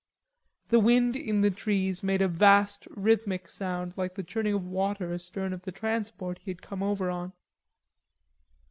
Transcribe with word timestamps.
The 0.69 0.79
wind 0.79 1.15
in 1.15 1.41
the 1.41 1.51
trees 1.51 2.01
made 2.01 2.23
a 2.23 2.27
vast 2.27 2.87
rhythmic 2.89 3.47
sound 3.47 3.93
like 3.95 4.15
the 4.15 4.23
churning 4.23 4.55
of 4.55 4.65
water 4.65 5.13
astern 5.13 5.53
of 5.53 5.61
the 5.61 5.71
transport 5.71 6.39
he 6.39 6.49
had 6.49 6.63
come 6.63 6.81
over 6.81 7.11
on. 7.11 7.33